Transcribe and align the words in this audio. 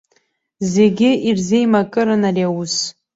Зегьы 0.73 1.11
ирзеимакыран 1.29 2.21
ари 2.29 2.43
аус. 2.49 2.75